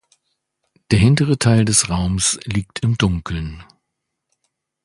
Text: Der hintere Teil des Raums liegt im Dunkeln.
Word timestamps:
Der 0.89 0.97
hintere 0.97 1.37
Teil 1.37 1.63
des 1.63 1.87
Raums 1.91 2.39
liegt 2.45 2.79
im 2.79 2.97
Dunkeln. 2.97 3.63